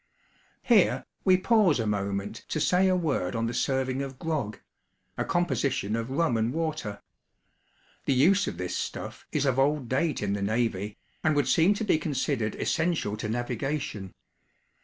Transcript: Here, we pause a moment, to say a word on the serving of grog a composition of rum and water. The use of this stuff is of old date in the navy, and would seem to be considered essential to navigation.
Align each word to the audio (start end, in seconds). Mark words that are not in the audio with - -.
Here, 0.63 1.05
we 1.23 1.37
pause 1.37 1.79
a 1.79 1.85
moment, 1.85 2.43
to 2.47 2.59
say 2.59 2.87
a 2.87 2.95
word 2.95 3.35
on 3.35 3.45
the 3.45 3.53
serving 3.53 4.01
of 4.01 4.17
grog 4.17 4.57
a 5.15 5.23
composition 5.23 5.95
of 5.95 6.09
rum 6.09 6.37
and 6.37 6.51
water. 6.51 7.03
The 8.05 8.13
use 8.13 8.47
of 8.47 8.57
this 8.57 8.75
stuff 8.75 9.27
is 9.31 9.45
of 9.45 9.59
old 9.59 9.87
date 9.89 10.23
in 10.23 10.33
the 10.33 10.41
navy, 10.41 10.97
and 11.23 11.35
would 11.35 11.47
seem 11.47 11.75
to 11.75 11.83
be 11.83 11.99
considered 11.99 12.55
essential 12.55 13.15
to 13.17 13.29
navigation. 13.29 14.15